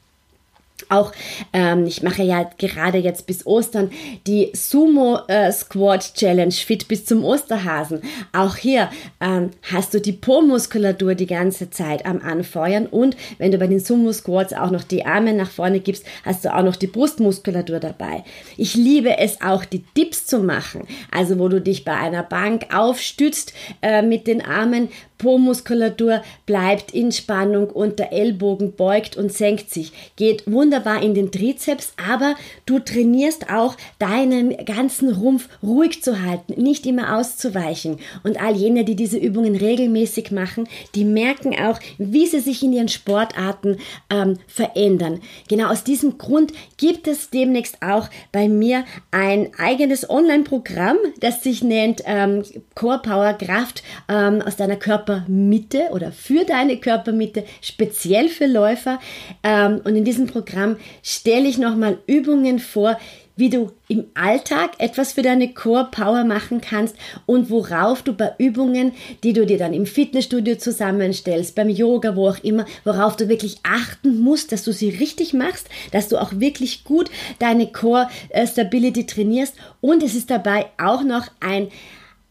Auch 0.88 1.12
ähm, 1.52 1.86
ich 1.86 2.02
mache 2.02 2.22
ja 2.22 2.48
gerade 2.58 2.98
jetzt 2.98 3.26
bis 3.26 3.46
Ostern 3.46 3.90
die 4.26 4.50
Sumo 4.54 5.18
äh, 5.28 5.50
Squat 5.52 6.14
Challenge 6.14 6.52
fit 6.52 6.88
bis 6.88 7.04
zum 7.04 7.24
Osterhasen. 7.24 8.02
Auch 8.32 8.56
hier 8.56 8.90
ähm, 9.20 9.50
hast 9.62 9.94
du 9.94 10.00
die 10.00 10.12
Po-Muskulatur 10.12 11.14
die 11.14 11.26
ganze 11.26 11.70
Zeit 11.70 12.06
am 12.06 12.20
Anfeuern 12.20 12.86
und 12.86 13.16
wenn 13.38 13.52
du 13.52 13.58
bei 13.58 13.66
den 13.66 13.80
Sumo 13.80 14.12
Squats 14.12 14.52
auch 14.52 14.70
noch 14.70 14.84
die 14.84 15.04
Arme 15.04 15.32
nach 15.32 15.50
vorne 15.50 15.80
gibst, 15.80 16.04
hast 16.24 16.44
du 16.44 16.54
auch 16.54 16.62
noch 16.62 16.76
die 16.76 16.86
Brustmuskulatur 16.86 17.80
dabei. 17.80 18.24
Ich 18.56 18.74
liebe 18.74 19.18
es 19.18 19.40
auch, 19.40 19.64
die 19.64 19.84
Dips 19.96 20.26
zu 20.26 20.40
machen, 20.40 20.86
also 21.10 21.38
wo 21.38 21.48
du 21.48 21.60
dich 21.60 21.84
bei 21.84 21.94
einer 21.94 22.22
Bank 22.22 22.74
aufstützt 22.74 23.52
äh, 23.82 24.02
mit 24.02 24.26
den 24.26 24.44
Armen, 24.44 24.88
Po-Muskulatur 25.18 26.22
bleibt 26.46 26.92
in 26.92 27.12
Spannung 27.12 27.70
und 27.70 27.98
der 27.98 28.12
Ellbogen 28.12 28.74
beugt 28.74 29.16
und 29.16 29.32
senkt 29.32 29.70
sich. 29.70 29.92
Geht 30.16 30.50
wunderbar 30.50 31.02
in 31.02 31.14
den 31.14 31.30
Trizeps, 31.30 31.94
aber 31.96 32.34
du 32.66 32.78
trainierst 32.78 33.50
auch 33.50 33.76
deinen 33.98 34.56
ganzen 34.64 35.12
Rumpf 35.12 35.48
ruhig 35.62 36.02
zu 36.02 36.22
halten, 36.22 36.60
nicht 36.60 36.86
immer 36.86 37.16
auszuweichen. 37.16 37.98
Und 38.22 38.42
all 38.42 38.56
jene, 38.56 38.84
die 38.84 38.96
diese 38.96 39.18
Übungen 39.18 39.56
regelmäßig 39.56 40.30
machen, 40.30 40.68
die 40.94 41.04
merken 41.04 41.54
auch, 41.58 41.78
wie 41.98 42.26
sie 42.26 42.40
sich 42.40 42.62
in 42.62 42.72
ihren 42.72 42.88
Sportarten 42.88 43.78
ähm, 44.10 44.38
verändern. 44.46 45.20
Genau 45.48 45.68
aus 45.68 45.84
diesem 45.84 46.18
Grund 46.18 46.52
gibt 46.76 47.06
es 47.06 47.30
demnächst 47.30 47.82
auch 47.82 48.08
bei 48.32 48.48
mir 48.48 48.84
ein 49.10 49.50
eigenes 49.58 50.08
Online-Programm, 50.08 50.96
das 51.20 51.42
sich 51.42 51.62
nennt 51.62 52.02
ähm, 52.04 52.42
Core 52.74 53.00
Power 53.02 53.32
Kraft 53.34 53.82
ähm, 54.08 54.42
aus 54.42 54.56
deiner 54.56 54.76
Körper 54.76 55.03
Körpermitte 55.04 55.88
oder 55.92 56.12
für 56.12 56.44
deine 56.44 56.78
Körpermitte, 56.78 57.44
speziell 57.60 58.28
für 58.28 58.46
Läufer. 58.46 58.98
Ähm, 59.42 59.80
und 59.84 59.96
in 59.96 60.04
diesem 60.04 60.26
Programm 60.26 60.76
stelle 61.02 61.48
ich 61.48 61.58
nochmal 61.58 61.98
Übungen 62.06 62.58
vor, 62.58 62.98
wie 63.36 63.50
du 63.50 63.72
im 63.88 64.04
Alltag 64.14 64.74
etwas 64.78 65.12
für 65.12 65.22
deine 65.22 65.52
Core 65.52 65.88
Power 65.90 66.22
machen 66.22 66.60
kannst 66.60 66.94
und 67.26 67.50
worauf 67.50 68.02
du 68.02 68.12
bei 68.12 68.32
Übungen, 68.38 68.92
die 69.24 69.32
du 69.32 69.44
dir 69.44 69.58
dann 69.58 69.74
im 69.74 69.86
Fitnessstudio 69.86 70.54
zusammenstellst, 70.54 71.56
beim 71.56 71.68
Yoga, 71.68 72.14
wo 72.14 72.28
auch 72.28 72.38
immer, 72.44 72.64
worauf 72.84 73.16
du 73.16 73.28
wirklich 73.28 73.56
achten 73.64 74.20
musst, 74.20 74.52
dass 74.52 74.62
du 74.62 74.72
sie 74.72 74.88
richtig 74.88 75.34
machst, 75.34 75.68
dass 75.90 76.08
du 76.08 76.18
auch 76.18 76.30
wirklich 76.36 76.84
gut 76.84 77.10
deine 77.40 77.66
Core 77.66 78.08
Stability 78.46 79.04
trainierst 79.04 79.56
und 79.80 80.04
es 80.04 80.14
ist 80.14 80.30
dabei 80.30 80.66
auch 80.78 81.02
noch 81.02 81.26
ein 81.40 81.72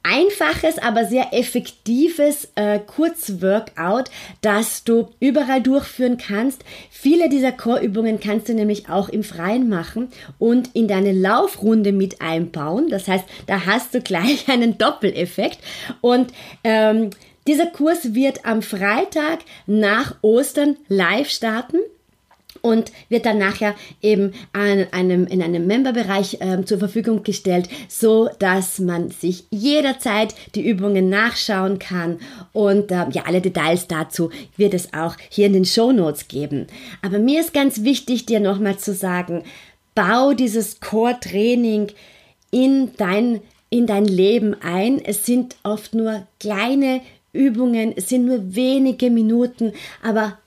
einfaches, 0.04 0.78
aber 0.78 1.06
sehr 1.06 1.34
effektives 1.34 2.50
äh, 2.56 2.80
Kurzworkout, 2.80 4.06
das 4.42 4.84
du 4.84 5.10
überall 5.20 5.62
durchführen 5.62 6.18
kannst. 6.18 6.64
Viele 6.92 7.30
dieser 7.30 7.52
Core-Übungen 7.52 8.20
kannst 8.20 8.50
du 8.50 8.54
nämlich 8.54 8.90
auch 8.90 9.10
im 9.10 9.24
Freien 9.24 9.70
machen 9.70 10.10
und 10.40 10.76
in 10.76 10.88
deine 10.88 11.14
Laufrunde 11.14 11.94
mit 11.94 12.22
einbauen. 12.22 12.90
Das 12.90 13.08
heißt, 13.08 13.26
da 13.48 13.66
hast 13.66 13.94
du 13.94 14.02
gleich 14.02 14.48
einen 14.50 14.78
Doppeleffekt 14.78 15.60
und 16.02 16.34
ähm, 16.64 17.10
dieser 17.48 17.66
Kurs 17.66 18.14
wird 18.14 18.46
am 18.46 18.62
Freitag 18.62 19.40
nach 19.68 20.16
Ostern 20.22 20.78
live 20.88 21.30
starten 21.30 21.78
und 22.64 22.94
wird 23.10 23.26
dann 23.26 23.38
nachher 23.38 23.76
eben 24.02 24.34
an 24.54 24.88
einem, 24.92 25.28
in 25.28 25.44
einem 25.44 25.68
Memberbereich 25.68 26.40
äh, 26.40 26.64
zur 26.64 26.80
Verfügung 26.80 27.22
gestellt, 27.22 27.68
so 27.90 28.30
dass 28.40 28.80
man 28.80 29.12
sich 29.12 29.44
jederzeit 29.52 30.34
die 30.56 30.66
Übungen 30.66 31.10
nachschauen 31.10 31.78
kann 31.78 32.20
und 32.54 32.90
äh, 32.90 33.06
ja, 33.12 33.24
alle 33.26 33.42
Details 33.42 33.88
dazu 33.88 34.32
wird 34.56 34.74
es 34.74 34.94
auch 34.94 35.18
hier 35.30 35.48
in 35.48 35.54
den 35.54 35.66
Show 35.66 35.92
Notes 35.92 36.30
geben. 36.30 36.68
Aber 37.02 37.20
mir 37.20 37.42
ist 37.42 37.54
ganz 37.54 37.84
wichtig, 37.84 38.26
dir 38.26 38.40
nochmal 38.40 38.78
zu 38.78 38.94
sagen, 38.94 39.44
bau 39.94 40.32
dieses 40.34 40.80
Core-Training 40.80 41.92
in 42.50 42.92
dein, 42.96 43.42
in 43.70 43.88
dein 43.88 44.06
Leben 44.06 44.56
ein. 44.62 45.04
Es 45.04 45.26
sind 45.26 45.58
oft 45.64 45.94
nur 45.94 46.26
kleine 46.40 47.02
Übungen, 47.34 47.94
es 47.96 48.08
sind 48.08 48.26
nur 48.26 48.56
wenige 48.56 49.10
Minuten, 49.10 49.74
aber 50.02 50.38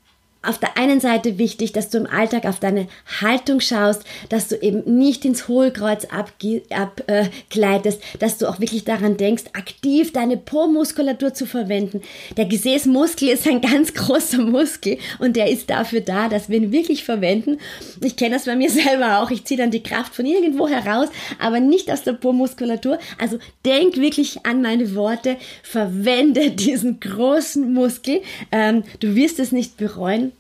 auf 0.46 0.58
der 0.58 0.78
einen 0.78 1.00
Seite 1.00 1.38
wichtig, 1.38 1.72
dass 1.72 1.90
du 1.90 1.98
im 1.98 2.06
Alltag 2.06 2.44
auf 2.44 2.60
deine 2.60 2.88
Haltung 3.20 3.60
schaust, 3.60 4.04
dass 4.28 4.48
du 4.48 4.56
eben 4.56 4.98
nicht 4.98 5.24
ins 5.24 5.48
Hohlkreuz 5.48 6.06
abgleitest, 6.06 8.00
äh, 8.00 8.18
dass 8.18 8.38
du 8.38 8.48
auch 8.48 8.60
wirklich 8.60 8.84
daran 8.84 9.16
denkst, 9.16 9.44
aktiv 9.52 10.12
deine 10.12 10.36
Po-Muskulatur 10.36 11.34
zu 11.34 11.46
verwenden. 11.46 12.02
Der 12.36 12.46
Gesäßmuskel 12.46 13.28
ist 13.28 13.46
ein 13.46 13.60
ganz 13.60 13.94
großer 13.94 14.38
Muskel 14.38 14.98
und 15.18 15.36
der 15.36 15.50
ist 15.50 15.70
dafür 15.70 16.00
da, 16.00 16.28
dass 16.28 16.48
wir 16.48 16.58
ihn 16.58 16.72
wirklich 16.72 17.04
verwenden. 17.04 17.58
Ich 18.02 18.16
kenne 18.16 18.36
das 18.36 18.44
bei 18.44 18.56
mir 18.56 18.70
selber 18.86 19.20
auch. 19.20 19.30
Ich 19.30 19.44
ziehe 19.44 19.58
dann 19.58 19.70
die 19.70 19.82
Kraft 19.82 20.14
von 20.14 20.26
irgendwo 20.26 20.68
heraus, 20.68 21.08
aber 21.38 21.60
nicht 21.60 21.90
aus 21.90 22.02
der 22.02 22.12
Po-Muskulatur. 22.12 22.98
Also 23.18 23.38
denk 23.64 23.96
wirklich 23.96 24.46
an 24.46 24.62
meine 24.62 24.94
Worte, 24.94 25.36
verwende 25.62 26.50
diesen 26.52 27.00
großen 27.00 27.72
Muskel. 27.72 28.22
Ähm, 28.52 28.84
du 29.00 29.14
wirst 29.14 29.38
es 29.38 29.52
nicht 29.52 29.76
bereuen. 29.76 30.32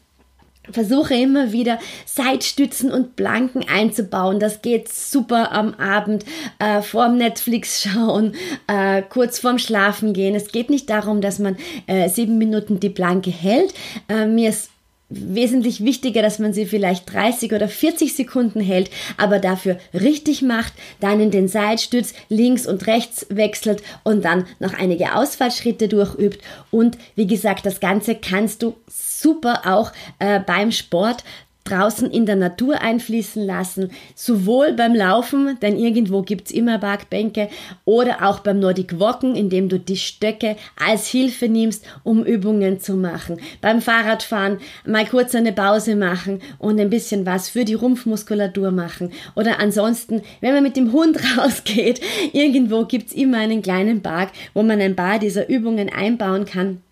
Versuche 0.70 1.14
immer 1.14 1.52
wieder 1.52 1.78
Seitstützen 2.04 2.90
und 2.90 3.16
Planken 3.16 3.64
einzubauen. 3.68 4.40
Das 4.40 4.62
geht 4.62 4.92
super 4.92 5.52
am 5.52 5.74
Abend, 5.74 6.24
äh, 6.58 6.82
vorm 6.82 7.16
Netflix 7.16 7.82
schauen, 7.82 8.34
äh, 8.66 9.02
kurz 9.02 9.38
vorm 9.38 9.58
Schlafen 9.58 10.12
gehen. 10.12 10.34
Es 10.34 10.48
geht 10.48 10.70
nicht 10.70 10.90
darum, 10.90 11.20
dass 11.20 11.38
man 11.38 11.56
äh, 11.86 12.08
sieben 12.08 12.38
Minuten 12.38 12.80
die 12.80 12.90
Planke 12.90 13.30
hält. 13.30 13.74
Äh, 14.08 14.26
mir 14.26 14.50
ist 14.50 14.70
wesentlich 15.08 15.84
wichtiger, 15.84 16.20
dass 16.22 16.38
man 16.38 16.52
sie 16.52 16.66
vielleicht 16.66 17.12
30 17.12 17.52
oder 17.52 17.68
40 17.68 18.14
Sekunden 18.14 18.60
hält, 18.60 18.90
aber 19.16 19.38
dafür 19.38 19.78
richtig 19.94 20.42
macht, 20.42 20.72
dann 21.00 21.20
in 21.20 21.30
den 21.30 21.48
Seitstütz 21.48 22.12
links 22.28 22.66
und 22.66 22.86
rechts 22.86 23.26
wechselt 23.28 23.82
und 24.02 24.24
dann 24.24 24.46
noch 24.58 24.74
einige 24.74 25.14
Ausfallschritte 25.14 25.88
durchübt. 25.88 26.40
Und 26.70 26.98
wie 27.14 27.26
gesagt, 27.26 27.66
das 27.66 27.80
Ganze 27.80 28.16
kannst 28.16 28.62
du 28.62 28.74
super 28.88 29.62
auch 29.64 29.92
äh, 30.18 30.40
beim 30.40 30.72
Sport 30.72 31.22
draußen 31.68 32.10
in 32.10 32.26
der 32.26 32.36
Natur 32.36 32.80
einfließen 32.80 33.44
lassen, 33.44 33.90
sowohl 34.14 34.72
beim 34.72 34.94
Laufen, 34.94 35.58
denn 35.60 35.76
irgendwo 35.76 36.22
gibt 36.22 36.46
es 36.46 36.54
immer 36.54 36.78
Parkbänke, 36.78 37.48
oder 37.84 38.26
auch 38.26 38.40
beim 38.40 38.58
Nordic 38.58 38.98
Walken, 38.98 39.36
indem 39.36 39.68
du 39.68 39.78
die 39.78 39.96
Stöcke 39.96 40.56
als 40.76 41.08
Hilfe 41.08 41.48
nimmst, 41.48 41.84
um 42.04 42.24
Übungen 42.24 42.80
zu 42.80 42.94
machen. 42.94 43.38
Beim 43.60 43.82
Fahrradfahren 43.82 44.58
mal 44.86 45.06
kurz 45.06 45.34
eine 45.34 45.52
Pause 45.52 45.96
machen 45.96 46.40
und 46.58 46.80
ein 46.80 46.90
bisschen 46.90 47.26
was 47.26 47.48
für 47.48 47.64
die 47.64 47.74
Rumpfmuskulatur 47.74 48.70
machen. 48.70 49.12
Oder 49.34 49.60
ansonsten, 49.60 50.22
wenn 50.40 50.54
man 50.54 50.62
mit 50.62 50.76
dem 50.76 50.92
Hund 50.92 51.18
rausgeht, 51.38 52.00
irgendwo 52.32 52.84
gibt 52.84 53.08
es 53.08 53.12
immer 53.12 53.38
einen 53.38 53.62
kleinen 53.62 54.02
Park, 54.02 54.30
wo 54.54 54.62
man 54.62 54.80
ein 54.80 54.96
paar 54.96 55.18
dieser 55.18 55.48
Übungen 55.48 55.88
einbauen 55.88 56.44
kann 56.44 56.82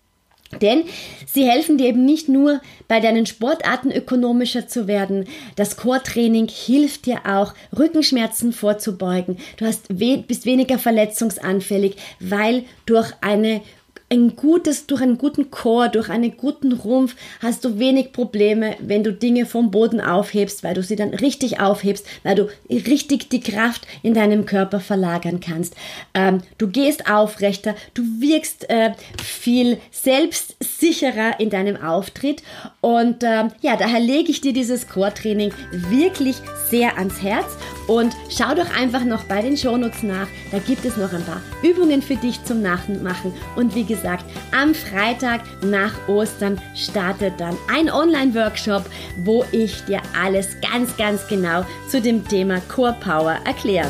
denn 0.61 0.83
sie 1.25 1.49
helfen 1.49 1.77
dir 1.77 1.87
eben 1.87 2.05
nicht 2.05 2.29
nur 2.29 2.61
bei 2.87 2.99
deinen 2.99 3.25
Sportarten 3.25 3.91
ökonomischer 3.91 4.67
zu 4.67 4.87
werden. 4.87 5.25
Das 5.55 5.77
Core-Training 5.77 6.47
hilft 6.47 7.05
dir 7.05 7.21
auch, 7.25 7.53
Rückenschmerzen 7.77 8.53
vorzubeugen. 8.53 9.37
Du 9.57 9.65
hast 9.65 9.85
we 9.89 10.17
bist 10.17 10.45
weniger 10.45 10.77
verletzungsanfällig, 10.77 11.95
weil 12.19 12.63
durch 12.85 13.11
eine 13.21 13.61
ein 14.09 14.35
gutes, 14.35 14.85
durch 14.85 15.01
einen 15.01 15.17
guten 15.17 15.49
Chor, 15.49 15.89
durch 15.89 16.09
einen 16.09 16.37
guten 16.37 16.73
Rumpf 16.73 17.15
hast 17.41 17.65
du 17.65 17.79
wenig 17.79 18.13
Probleme, 18.13 18.75
wenn 18.79 19.03
du 19.03 19.11
Dinge 19.11 19.45
vom 19.45 19.71
Boden 19.71 19.99
aufhebst, 19.99 20.63
weil 20.63 20.75
du 20.75 20.83
sie 20.83 20.95
dann 20.95 21.13
richtig 21.13 21.59
aufhebst, 21.59 22.05
weil 22.23 22.35
du 22.35 22.47
richtig 22.69 23.29
die 23.29 23.39
Kraft 23.39 23.87
in 24.03 24.13
deinem 24.13 24.45
Körper 24.45 24.79
verlagern 24.79 25.39
kannst. 25.39 25.75
Ähm, 26.13 26.41
du 26.57 26.67
gehst 26.67 27.09
aufrechter, 27.09 27.75
du 27.95 28.03
wirkst 28.19 28.69
äh, 28.69 28.91
viel 29.23 29.79
selbstsicherer 29.91 31.39
in 31.39 31.49
deinem 31.49 31.81
Auftritt 31.81 32.43
und 32.81 33.23
ähm, 33.23 33.51
ja, 33.61 33.75
daher 33.75 33.99
lege 33.99 34.29
ich 34.29 34.41
dir 34.41 34.53
dieses 34.53 34.87
Core-Training 34.87 35.51
wirklich 35.89 36.35
sehr 36.69 36.97
ans 36.97 37.23
Herz 37.23 37.47
und 37.87 38.15
schau 38.29 38.53
doch 38.55 38.75
einfach 38.75 39.03
noch 39.03 39.23
bei 39.23 39.41
den 39.41 39.57
Shownotes 39.57 40.03
nach, 40.03 40.27
da 40.51 40.59
gibt 40.59 40.85
es 40.85 40.97
noch 40.97 41.13
ein 41.13 41.23
paar 41.23 41.41
Übungen 41.63 42.01
für 42.01 42.15
dich 42.15 42.43
zum 42.43 42.61
Nachmachen 42.61 43.33
und 43.55 43.75
wie 43.75 43.83
gesagt, 43.83 44.25
am 44.57 44.73
Freitag 44.73 45.41
nach 45.63 45.93
Ostern 46.07 46.59
startet 46.75 47.33
dann 47.37 47.57
ein 47.73 47.89
Online-Workshop, 47.89 48.85
wo 49.23 49.45
ich 49.51 49.83
dir 49.85 50.01
alles 50.21 50.57
ganz, 50.61 50.95
ganz 50.97 51.27
genau 51.27 51.65
zu 51.89 52.01
dem 52.01 52.27
Thema 52.27 52.61
Core 52.67 52.95
Power 52.99 53.37
erkläre. 53.45 53.89